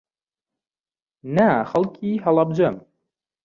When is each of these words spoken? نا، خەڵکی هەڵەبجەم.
نا، 1.35 1.47
خەڵکی 1.69 2.21
هەڵەبجەم. 2.23 2.75